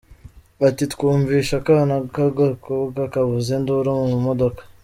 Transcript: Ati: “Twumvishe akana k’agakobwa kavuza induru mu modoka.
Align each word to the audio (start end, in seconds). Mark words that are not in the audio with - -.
Ati: 0.67 0.83
“Twumvishe 0.93 1.53
akana 1.59 1.95
k’agakobwa 2.13 2.99
kavuza 3.13 3.49
induru 3.59 3.91
mu 4.11 4.17
modoka. 4.27 4.61